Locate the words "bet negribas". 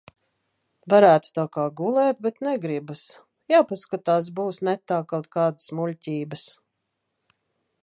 2.27-3.03